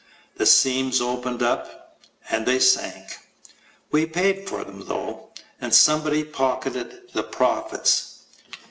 [0.37, 1.99] The seams opened up
[2.31, 3.19] and they sank.
[3.91, 5.29] We paid for them, though.
[5.61, 8.23] And somebody pocketed the profits.